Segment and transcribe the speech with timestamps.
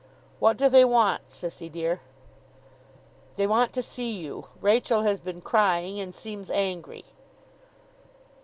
[0.39, 2.01] 'What do they want, Sissy dear?'
[3.35, 4.47] 'They want to see you.
[4.59, 7.05] Rachael has been crying, and seems angry.